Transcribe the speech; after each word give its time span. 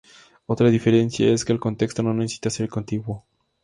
Otra 0.47 0.71
diferencia 0.71 1.31
es 1.31 1.45
que 1.45 1.51
el 1.53 1.59
contexto 1.59 2.01
no 2.01 2.11
necesita 2.15 2.49
ser 2.49 2.67
contiguo. 2.69 3.23